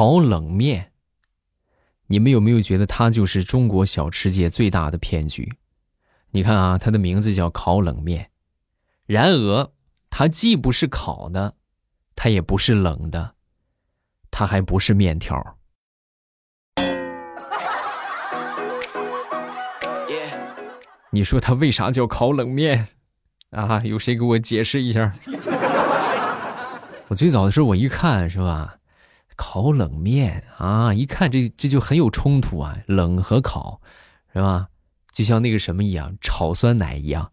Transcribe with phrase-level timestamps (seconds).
[0.00, 0.92] 烤冷面。
[2.06, 5.52] 你们有没有觉得它就是中国小吃界最大的骗局？
[6.30, 8.30] 你看啊，它的名字叫烤冷面，
[9.04, 9.70] 然而
[10.08, 11.54] 它既不是烤的，
[12.16, 13.34] 它也不是冷的，
[14.30, 15.58] 它还不是面条。
[21.10, 22.88] 你说它为啥叫烤冷面？
[23.50, 25.12] 啊，有谁给我解释一下？
[27.08, 28.78] 我最早的时候，我一看是吧，
[29.42, 33.80] 烤冷面啊，一看这这就很有冲突啊，冷和烤，
[34.34, 34.68] 是吧？
[35.12, 37.32] 就像那个什么一样，炒酸奶一样。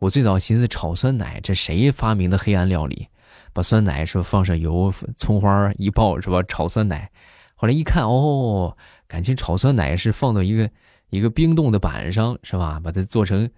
[0.00, 3.06] 我最早寻思炒酸奶，这谁发明的黑暗料理？
[3.52, 6.42] 把酸奶是放上油，葱花一爆是吧？
[6.42, 7.08] 炒酸奶。
[7.54, 8.76] 后来一看哦，
[9.06, 10.68] 感情炒酸奶是放到一个
[11.10, 12.80] 一个冰冻的板上是吧？
[12.82, 13.48] 把它做成，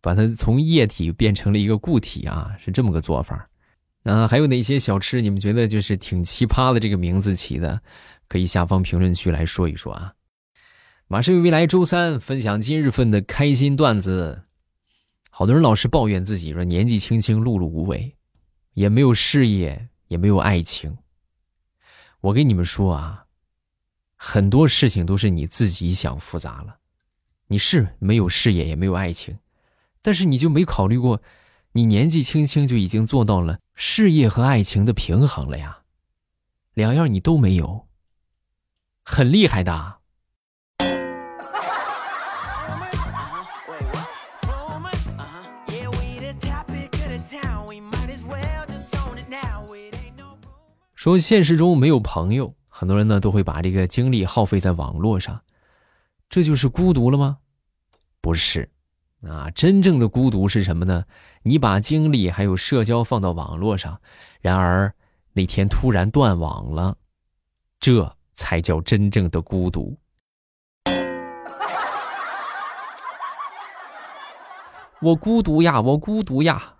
[0.00, 3.46] 把它从液体变成了一个固体啊，是这么个做法。
[4.04, 6.80] 啊，还有哪些小吃你们觉得就是挺奇葩的？
[6.80, 7.80] 这个名字起的，
[8.28, 10.14] 可以下方评论区来说一说啊。
[11.06, 14.44] 马上又未来周三，分享今日份的开心段子。
[15.30, 18.16] 好多人老是抱怨自己说年纪轻轻碌碌无为，
[18.74, 20.98] 也没有事业，也没有爱情。
[22.20, 23.26] 我跟你们说啊，
[24.16, 26.78] 很多事情都是你自己想复杂了。
[27.46, 29.38] 你是没有事业，也没有爱情，
[30.00, 31.20] 但是你就没考虑过，
[31.74, 35.78] 你年纪轻轻就已经做到了事业和爱情的平衡了呀？
[36.74, 37.88] 两样你都没有，
[39.02, 39.96] 很厉害的。
[50.94, 55.40] 说现实中没有朋友，很多人呢都会把这个精力耗费在网络上，
[56.28, 57.38] 这就是孤独了吗？
[58.20, 58.70] 不是，
[59.26, 61.04] 啊，真正的孤独是什么呢？
[61.44, 64.00] 你把精力还有社交放到网络上，
[64.40, 64.94] 然而
[65.32, 66.96] 那天突然断网了，
[67.80, 69.98] 这才叫真正的孤独。
[75.02, 76.74] 我孤独呀，我孤独呀。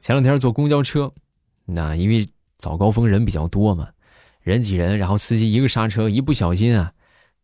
[0.00, 1.12] 前两天坐公交车，
[1.66, 3.90] 那因为早高峰人比较多嘛，
[4.48, 6.92] 人挤人，然后司机一个刹车，一不小心啊，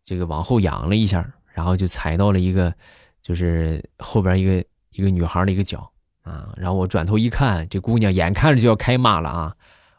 [0.02, 2.74] 这个往后仰了一下，然后就踩到了一个，
[3.22, 5.92] 就是后边一个一个女孩的一个脚
[6.22, 9.54] 啊，然后我转头一看，这姑娘眼看着就要开骂了啊，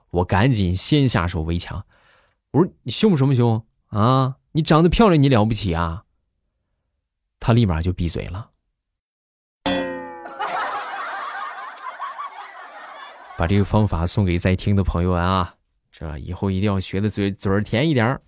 [0.09, 1.85] 我赶紧先下手为强，
[2.51, 4.35] 我说你凶什么凶啊？
[4.53, 6.03] 你长得漂亮你了不起啊？
[7.39, 8.49] 她立马就闭嘴了。
[13.37, 15.55] 把这个方法送给在听的朋友们啊，
[15.97, 18.22] 这以后一定要学的嘴嘴儿甜一点儿。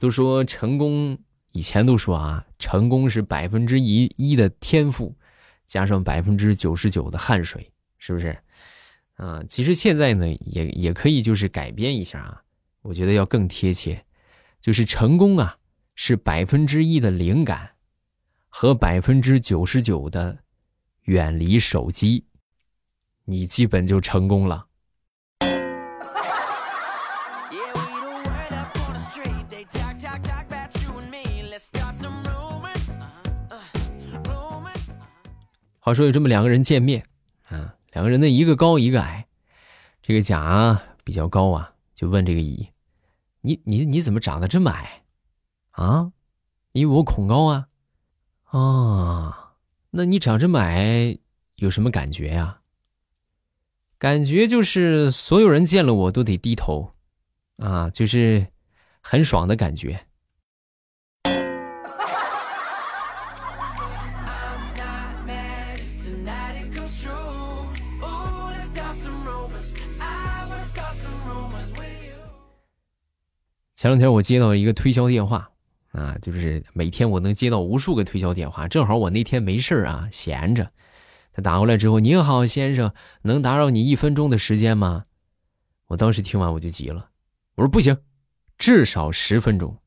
[0.00, 1.16] 都说成功，
[1.52, 5.14] 以前都说啊，成功是百分之一一的天赋，
[5.68, 8.36] 加上百分之九十九的汗水，是不是？
[9.14, 12.42] 啊，其实现在呢，也也可以就是改编一下啊，
[12.82, 14.04] 我觉得要更贴切，
[14.60, 15.58] 就是成功啊。
[15.94, 17.70] 是百分之一的灵感，
[18.56, 20.38] 和百分之九十九的
[21.06, 22.24] 远离手机，
[23.24, 24.68] 你基本就成功了。
[35.80, 37.04] 话说有这么两个人见面，
[37.48, 39.26] 啊，两个人呢，一个高一个矮，
[40.00, 42.68] 这个甲比较高啊，就问这个乙
[43.42, 45.02] ：“你你你怎么长得这么矮？”
[45.74, 46.12] 啊，
[46.70, 47.66] 因为我恐高啊，
[48.54, 49.54] 啊，
[49.90, 51.18] 那你长这么矮
[51.56, 52.60] 有什么感觉呀？
[53.98, 56.92] 感觉就是所有人见了我都得低头，
[57.56, 58.46] 啊，就是
[59.00, 60.06] 很爽的感觉。
[73.74, 75.50] 前两天我接到一个推销电话。
[75.94, 80.70] 啊，就是每天我能接到无数个推销电话，正好我那天没事啊，闲着。
[81.32, 82.92] 他打过来之后，您好，先生，
[83.22, 85.04] 能打扰你一分钟的时间吗？
[85.86, 87.10] 我当时听完我就急了，
[87.54, 87.96] 我说不行，
[88.58, 89.78] 至少十分钟。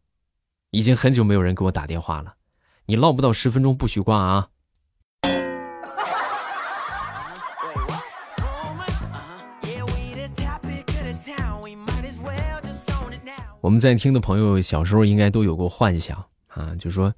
[0.71, 2.35] 已经很久没有人给我打电话了，
[2.85, 4.49] 你唠不到十分钟不许挂啊。
[13.67, 17.13] 我们在听的朋友小时候应该都有过幻想啊，就说：“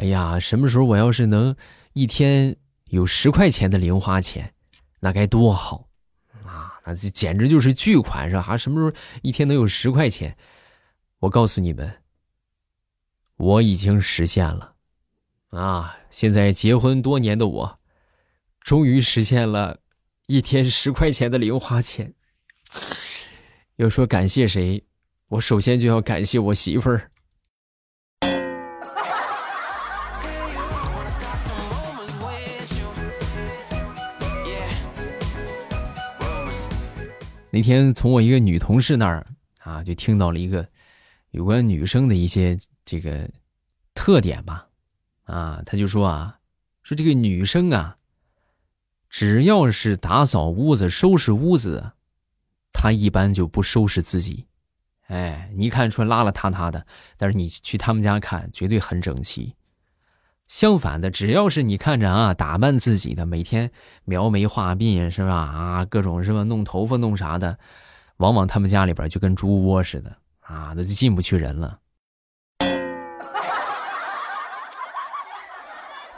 [0.00, 1.54] 哎呀，什么时候我要是能
[1.92, 2.56] 一天
[2.86, 4.54] 有十块钱的零花钱，
[5.00, 5.90] 那该多好
[6.46, 6.80] 啊！
[6.86, 8.46] 那这简直就是巨款是吧？
[8.48, 10.38] 啊什么时候一天能有十块钱？
[11.18, 11.98] 我告诉你们，
[13.36, 14.76] 我已经实现了，
[15.50, 15.98] 啊！
[16.08, 17.78] 现在结婚多年的我，
[18.62, 19.80] 终于实现了
[20.28, 22.14] 一天十块钱的零花钱。
[23.76, 24.82] 要说感谢谁，
[25.30, 27.08] 我首先就要感谢我媳妇儿。
[37.52, 39.24] 那天从我一个女同事那儿
[39.60, 40.68] 啊，就听到了一个
[41.30, 43.30] 有关女生的一些这个
[43.94, 44.66] 特点吧，
[45.22, 46.40] 啊，他就说啊，
[46.82, 47.98] 说这个女生啊，
[49.08, 51.92] 只要是打扫屋子、收拾屋子，
[52.72, 54.46] 她一般就不收拾自己，
[55.10, 56.86] 哎，你看出邋邋遢遢的，
[57.16, 59.56] 但是你去他们家看，绝对很整齐。
[60.46, 63.72] 相反的，只要是你看着啊，打扮自己的，每天
[64.04, 65.34] 描眉画鬓是吧？
[65.34, 67.58] 啊，各种是吧，弄头发弄啥的，
[68.18, 71.78] 往往他们家里边就跟猪窝似的啊，那就进不去人了。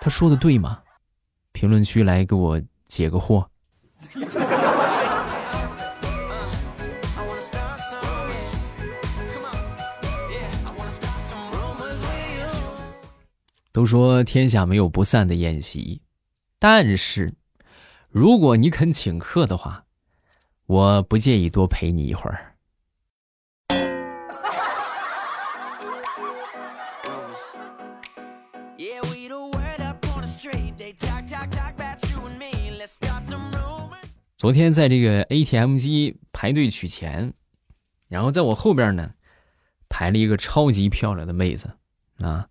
[0.00, 0.81] 他说的对吗？
[1.53, 3.47] 评论区来给我解个惑。
[13.73, 16.03] 都说天下没有不散的宴席，
[16.59, 17.33] 但是，
[18.11, 19.87] 如果你肯请客的话，
[20.67, 22.53] 我不介意多陪你一会儿。
[34.37, 37.33] 昨天在这个 ATM 机排队取钱，
[38.09, 39.15] 然后在我后边呢，
[39.89, 41.71] 排了一个超级漂亮的妹子，
[42.19, 42.51] 啊。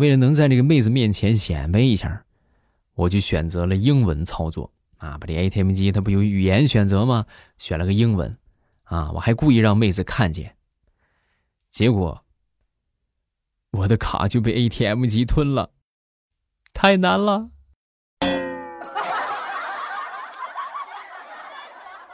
[0.00, 2.24] 为了能在这个妹子面前显摆一下，
[2.94, 5.18] 我就选择了英文操作啊！
[5.18, 7.26] 把这 ATM 机它不有语言选择吗？
[7.58, 8.34] 选了个英文，
[8.84, 9.12] 啊！
[9.12, 10.56] 我还故意让妹子看见，
[11.68, 12.24] 结果
[13.72, 15.70] 我的卡就被 ATM 机吞了，
[16.72, 17.50] 太难了。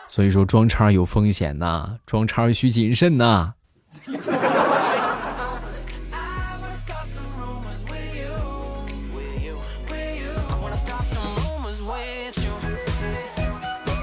[0.09, 3.55] 所以说装叉有风险呐，装叉需谨慎呐。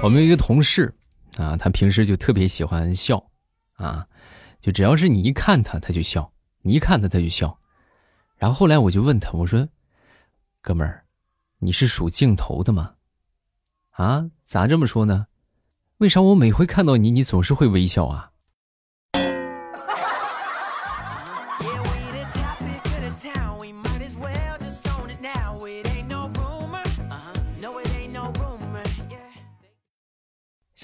[0.04, 0.94] 我们有一个同事，
[1.38, 3.30] 啊，他平时就特别喜欢笑，
[3.72, 4.06] 啊，
[4.60, 6.30] 就只要是你一看他，他就笑；
[6.60, 7.58] 你一看他，他就笑。
[8.36, 9.66] 然后后来我就问他，我说
[10.60, 11.06] ：“哥们儿，
[11.58, 12.96] 你是属镜头的吗？
[13.92, 15.28] 啊，咋这么说呢？
[15.96, 18.32] 为啥我每回看到你，你总是会微笑啊？”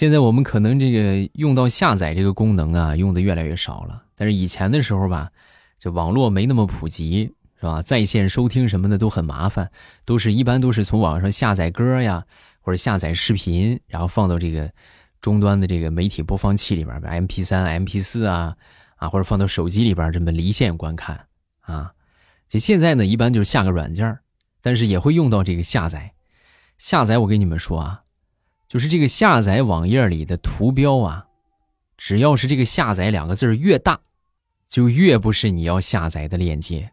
[0.01, 4.03] 现在我们可能这个用到下载这个功能啊，用的越来越少了。
[4.17, 5.31] 但是以前的时候吧，
[5.79, 7.83] 这网络没那么普及，是吧？
[7.83, 9.71] 在线收听什么的都很麻烦，
[10.07, 12.25] 都是一般都是从网上下载歌呀，
[12.63, 14.73] 或者下载视频，然后放到这个
[15.21, 18.57] 终端的这个媒体播放器里边，M P 三、M P 四啊，
[18.97, 21.27] 啊，或者放到手机里边这么离线观看
[21.61, 21.93] 啊。
[22.49, 24.19] 就现在呢，一般就是下个软件
[24.63, 26.15] 但是也会用到这个下载。
[26.79, 28.01] 下载，我跟你们说啊。
[28.71, 31.27] 就是这个下载网页里的图标啊，
[31.97, 33.99] 只要是这个“下载”两个字越大，
[34.69, 36.93] 就越不是你要下载的链接。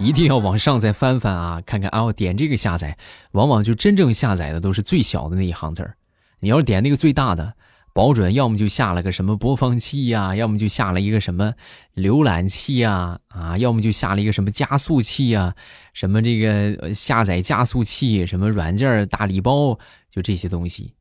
[0.00, 2.98] 一定要往上再翻翻啊，看看啊，点这个下载，
[3.30, 5.96] 往往就真正下载的都是最小的那一行字儿。
[6.40, 7.54] 你要是点那个最大的。
[7.98, 11.54] 保准要么就下了个什么播放器呀，要么就下了一个什么
[11.96, 15.56] 浏览器呀，啊，要么就下了一个什么加速器呀，
[15.94, 19.76] 什么这个下载加速器，什么软件大礼包，
[20.08, 20.94] 就这些东西，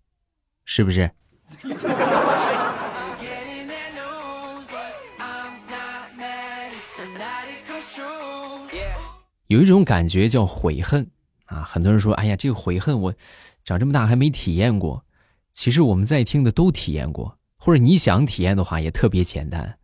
[0.65, 1.11] 是不是？
[9.45, 11.07] 有一种感觉叫悔恨
[11.45, 13.13] 啊，很多人说，哎呀，这个悔恨我
[13.63, 15.03] 长这么大还没体验过。
[15.57, 19.79] 其实我们在听的都体验过，或者你想体验的话也特别简单，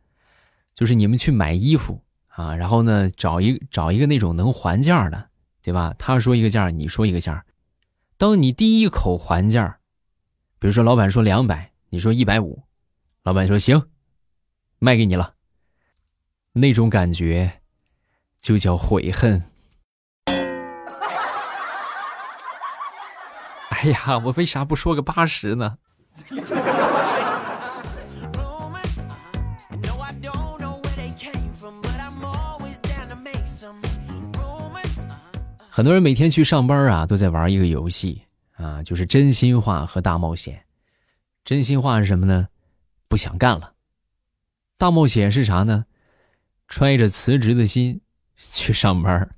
[0.75, 5.32] 就是你们去买衣服啊，然后呢找一找一个那种能还价的，
[5.63, 5.96] 对吧？
[5.98, 7.44] 他说一个价，你说一个价，
[8.18, 9.80] 当你第一口还价，
[10.60, 12.62] 比如说老板说两百，你说一百五，
[13.24, 13.89] 老板说行，
[14.77, 15.34] 卖给你了，
[16.51, 17.62] 那种感觉
[18.38, 19.42] 就叫悔恨。
[23.84, 25.78] 哎呀，我为啥不说个八十呢？
[35.70, 38.22] 很多人每天去上班啊，都在玩一个游戏
[38.54, 40.63] 啊，就是真心话和大冒险。
[41.44, 42.48] 真心话是什么呢？
[43.10, 43.74] 不想干了。
[44.78, 45.84] 大冒险是啥呢？
[46.70, 48.00] 揣着辞职的心
[48.38, 49.30] 去上班。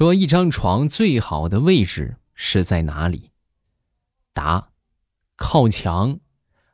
[0.00, 3.32] 说一张床最好的位置是在哪里？
[4.32, 4.70] 答：
[5.36, 6.20] 靠墙，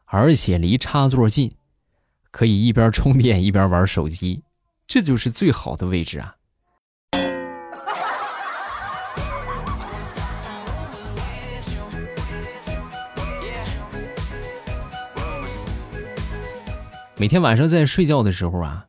[0.05, 1.57] 而且离插座近，
[2.31, 4.45] 可以一边充电一边玩手机，
[4.87, 6.37] 这就是最好的位置啊！
[17.17, 18.87] 每天晚上在睡觉的时候啊，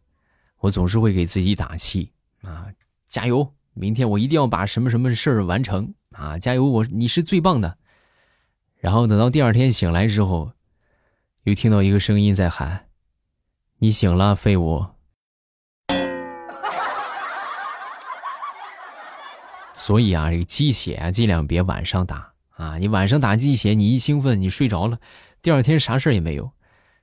[0.60, 2.12] 我总是会给自己打气
[2.44, 2.68] 啊，
[3.08, 3.56] 加油！
[3.80, 6.40] 明天我一定要把什么什么事儿完成啊！
[6.40, 7.78] 加油，我你是最棒的。
[8.80, 10.52] 然后等到第二天醒来之后，
[11.44, 12.88] 又听到一个声音在喊
[13.78, 14.84] ：“你醒了，废物。
[19.78, 22.78] ”所以啊，这个鸡血啊，尽量别晚上打啊！
[22.78, 25.00] 你晚上打鸡血，你一兴奋，你睡着了，
[25.44, 26.52] 第二天啥事儿也没有。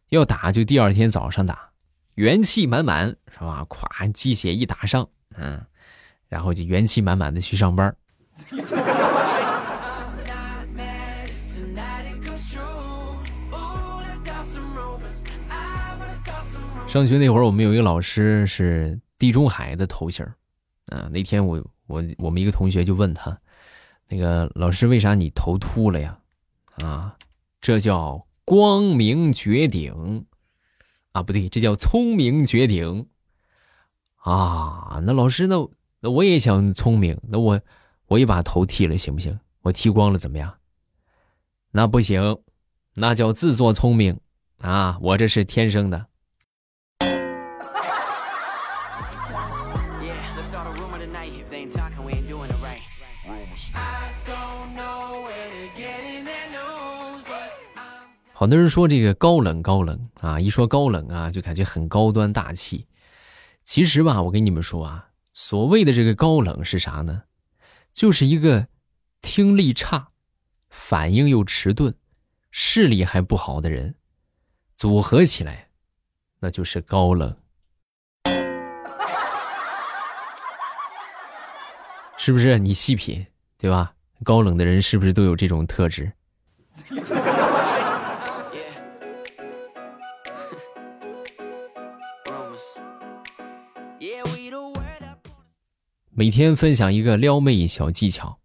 [0.08, 1.70] 要打就第二天早上打，
[2.16, 3.64] 元气满满是吧？
[3.68, 5.64] 咵，鸡血一打上，嗯。
[6.34, 7.96] 然后就元气满满的去上班。
[16.88, 20.34] 上学那会儿，我们有一个老师是地中海的头型儿
[20.86, 23.38] 啊，那天我我我们一个同学就问他，
[24.08, 26.18] 那个老师为啥你头秃了呀？
[26.82, 27.16] 啊，
[27.60, 30.26] 这叫光明绝顶
[31.12, 33.06] 啊，不对，这叫聪明绝顶
[34.16, 35.00] 啊。
[35.04, 35.70] 那老师那。
[36.04, 37.58] 那我也想聪明，那我
[38.08, 39.40] 我也把头剃了行不行？
[39.62, 40.52] 我剃光了怎么样？
[41.70, 42.40] 那不行，
[42.92, 44.20] 那叫自作聪明
[44.60, 44.98] 啊！
[45.00, 46.06] 我这是天生的。
[58.34, 62.86] 好多人说这个高冷高冷啊，一说高冷啊，就感觉很高端大气。
[63.62, 65.08] 其实吧，我跟你们说啊。
[65.36, 67.24] 所谓的这个高冷是啥呢？
[67.92, 68.68] 就是一个
[69.20, 70.10] 听力差、
[70.70, 71.92] 反应又迟钝、
[72.52, 73.96] 视力还不好的人，
[74.76, 75.70] 组合起来，
[76.38, 77.36] 那就是高冷，
[82.16, 82.56] 是不是？
[82.60, 83.26] 你细品，
[83.58, 83.92] 对吧？
[84.22, 86.12] 高冷的人是不是都有这种特质？
[96.16, 98.38] 每天分享一个撩妹小技巧，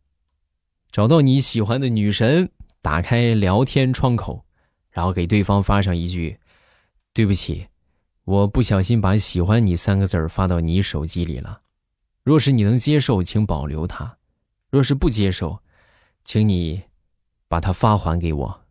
[0.92, 2.50] 找到你喜欢的女神，
[2.82, 4.44] 打开聊天窗口，
[4.90, 6.40] 然后给对方发上一句
[7.14, 7.68] ：“对不起，
[8.24, 11.62] 我不小心把喜欢你三个字发到你手机里了。
[12.24, 14.18] 若是你能接受，请保留它；
[14.72, 15.62] 若是不接受，
[16.24, 16.82] 请你
[17.48, 18.62] 把它发还给我。”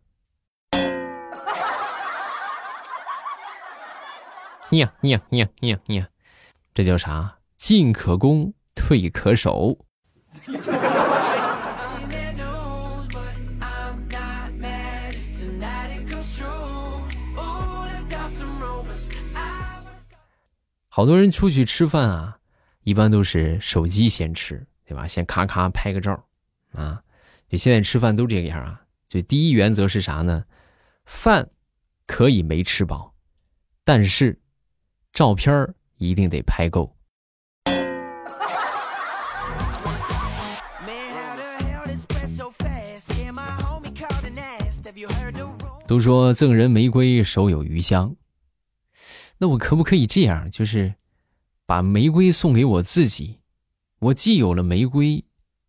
[4.71, 6.09] 呀呀呀呀呀，
[6.73, 7.37] 这叫啥？
[7.55, 8.53] 进可攻。
[8.79, 9.77] 退可守。
[20.87, 22.39] 好多人出去吃饭啊，
[22.83, 25.05] 一般都是手机先吃，对吧？
[25.05, 26.25] 先咔咔拍个照，
[26.71, 27.03] 啊，
[27.49, 28.81] 就现在吃饭都这个样啊。
[29.09, 30.45] 就第一原则是啥呢？
[31.05, 31.49] 饭
[32.07, 33.13] 可以没吃饱，
[33.83, 34.39] 但是
[35.11, 36.95] 照片一定得拍够。
[45.89, 48.15] 都说赠人玫瑰，手有余香。
[49.39, 50.47] 那我可不可以这样？
[50.51, 50.93] 就是
[51.65, 53.39] 把玫瑰送给我自己，
[53.97, 55.25] 我既有了玫瑰，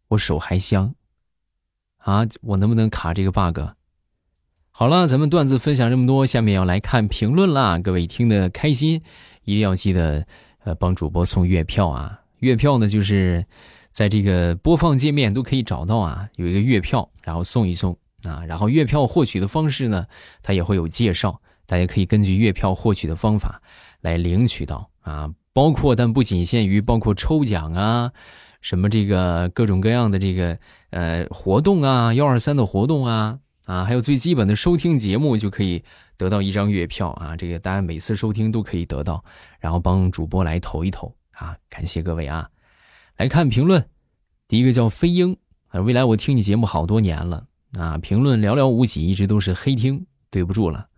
[0.08, 0.94] 我手还香。
[1.96, 3.60] 啊，我能不能卡这个 bug？
[4.70, 7.78] 好了，咱们段子分享这么多，下面要来看评论啦。
[7.78, 9.00] 各位听得开心，
[9.44, 10.26] 一定要记得
[10.64, 12.20] 呃帮主播送月票啊！
[12.40, 13.46] 月票呢，就是
[13.90, 17.96] 在这个播放界面都可以找到啊，有一个月票，然后送一送。
[18.24, 20.06] 啊，然后月票获取的方式呢，
[20.42, 23.62] 它也会有介绍，大家可以根据月票获取的方法
[24.00, 28.12] 来领取到啊，包括但不仅限于包括抽奖啊，
[28.60, 30.58] 什么这个各种各样的这个
[30.90, 35.82] 呃活动啊，幺二三的活动啊啊，还有最基本的收听节目就可以
[36.16, 39.24] 得到一张月票啊，这个大家每次收听都可以得到，
[39.60, 42.50] 然后帮主播来投一投啊，感谢各位啊，
[43.16, 43.88] 来看评论，
[44.46, 45.36] 第一个叫飞鹰
[45.68, 47.46] 啊，未来我听你节目好多年了。
[47.78, 50.88] 啊，评论寥寥无几，一直都是黑听，对不住了。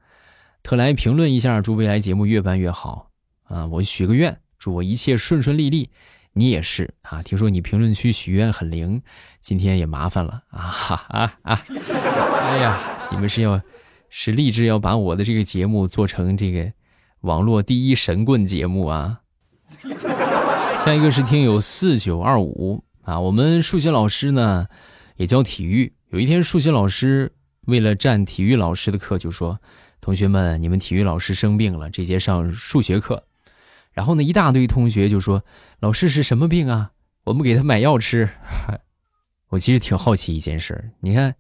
[0.63, 3.11] 特来评论一下，祝未来节目越办越好
[3.45, 3.67] 啊！
[3.67, 5.91] 我许个愿，祝我一切顺顺利利。
[6.35, 7.23] 你也是啊！
[7.23, 9.03] 听说你评论区许愿很灵，
[9.41, 11.63] 今天也麻烦了啊哈啊啊！
[12.41, 13.61] 哎呀，你们是要
[14.09, 16.73] 是立志要把我的这个节目做成这个
[17.21, 19.21] 网络第一神棍节目啊？
[20.79, 24.69] 下一个是听友四九二五啊，我们数学老师呢
[25.17, 29.59] 也教体育，有一天数学老师为了占体育老师的课，就说
[29.99, 33.25] ：“同学们，你们体育老师生病了，这节上数学课。”
[33.93, 35.43] 然后呢，一大堆同学就说
[35.81, 36.91] ：“老师是什么病啊？
[37.25, 38.29] 我们给他买药吃。
[39.49, 41.35] ”我其实挺好奇一件事你看，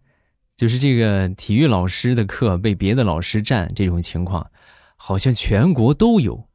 [0.56, 4.50] 就是这个体育老师的课被别的老师占这种情况，
[4.96, 6.48] 好像全国都有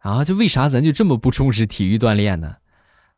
[0.00, 0.22] 啊。
[0.22, 2.56] 就为啥咱就这么不重视体育锻炼呢？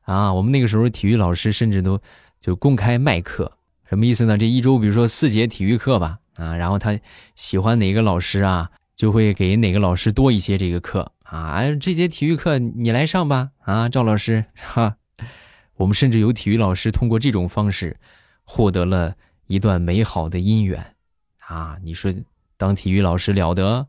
[0.02, 2.00] 啊，我们那个时候体育老师甚至都
[2.40, 3.58] 就公开卖课，
[3.88, 4.36] 什么意思呢？
[4.36, 6.98] 这一周比如说四节体育课吧，啊，然后他
[7.34, 11.12] 喜欢哪个老师啊，就会给哪个老师多一些这个课。
[11.22, 13.50] 啊，这节体育课你来上吧！
[13.64, 14.96] 啊，赵老师，哈，
[15.74, 17.98] 我们甚至有体育老师通过这种方式
[18.44, 19.16] 获得了
[19.48, 20.94] 一段美好的姻缘，
[21.40, 22.14] 啊，你说
[22.56, 23.88] 当体育老师了得？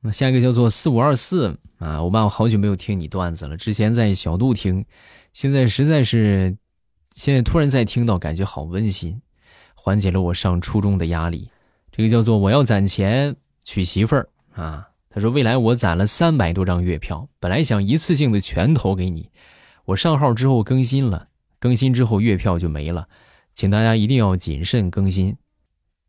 [0.00, 4.86] 那下一个叫做四五二四啊，我妈，我好久没有听你段子了，之前在小度听，
[5.34, 6.56] 现在实在是，
[7.14, 9.20] 现在突然再听到，感觉好温馨，
[9.74, 11.50] 缓解了我上初中的压力。
[11.90, 14.88] 这个叫做我要攒钱娶媳妇儿啊。
[15.10, 19.28] 他说：“未来我攒了三百多张月票，本来想一次性的全投给你。
[19.84, 21.28] 我上号之后更新了，
[21.58, 23.08] 更新之后月票就没了，
[23.52, 25.36] 请大家一定要谨慎更新。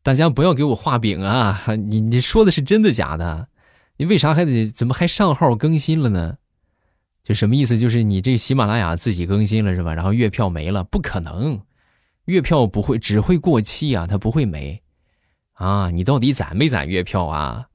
[0.01, 1.61] 大家不要给我画饼啊！
[1.75, 3.49] 你你说的是真的假的？
[3.97, 6.37] 你为啥还得怎么还上号更新了呢？
[7.23, 7.77] 就什么意思？
[7.77, 9.93] 就是你这喜马拉雅自己更新了是吧？
[9.93, 10.83] 然后月票没了？
[10.83, 11.61] 不可能，
[12.25, 14.81] 月票不会只会过期啊，它不会没
[15.53, 15.89] 啊！
[15.89, 17.67] 你到底攒没攒月票啊？”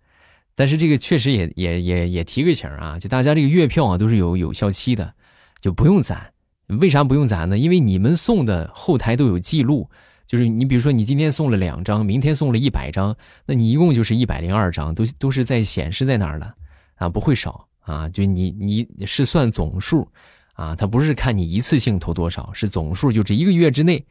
[0.55, 5.15] 但是这个确实也也也也提个醒啊，就大家这个月票啊都是有有效期的，
[5.61, 6.33] 就不用攒。
[6.67, 7.57] 为啥不用攒呢？
[7.57, 9.89] 因为你们送的后台都有记录，
[10.27, 16.55] 就是你比如说你今天送了两张，明天送了一百张，那你一共就是一百零二张，都都是在显示在那儿的
[16.97, 18.09] 啊，不会少啊。
[18.09, 20.09] 就你你是算总数
[20.53, 24.07] 啊，他不是看你一次性投多少，是总数，就这一个月之内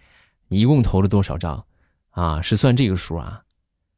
[0.47, 1.65] 你一共投了多少张
[2.09, 3.43] 啊，是算这个数啊。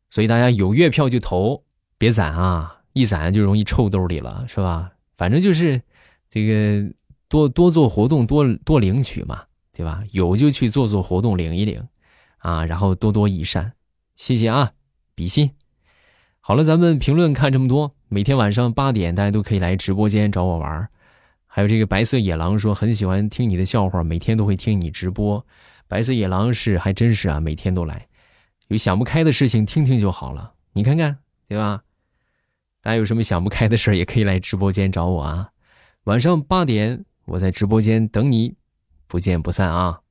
[0.10, 1.64] 所以大家有月票就投。
[2.00, 4.90] 别攒啊，一攒就容易臭兜里了，是吧？
[5.18, 5.82] 反正就是，
[6.30, 6.94] 这个
[7.28, 10.02] 多多做活动，多多领取嘛，对吧？
[10.14, 11.86] 有就去做做活动，领一领，
[12.38, 13.74] 啊，然后多多益善，
[14.16, 14.72] 谢谢啊，
[15.14, 15.52] 比心。
[16.40, 20.90] 好了，咱们评论看这么多，每天晚上八点大家都可以来直播间找我玩儿
[21.46, 25.46] 还有这个白色野狼说很喜欢听你的笑话，每天都会听你直播。
[25.88, 28.08] 白色野狼是还真是啊，每天都来，
[28.68, 31.84] 有想不开的事情听听就好了，你看看，对吧？
[32.82, 35.52] 大家有什么想不开的事儿，也可以来直播间找我啊！
[36.06, 38.56] 晚上八点，我在直播间等你，
[39.08, 40.02] 不见不散啊！